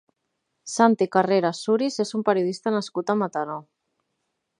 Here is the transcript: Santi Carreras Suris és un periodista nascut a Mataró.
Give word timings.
Santi 0.75 1.07
Carreras 1.15 1.59
Suris 1.65 1.97
és 2.05 2.13
un 2.21 2.25
periodista 2.31 2.73
nascut 2.77 3.13
a 3.15 3.17
Mataró. 3.21 3.59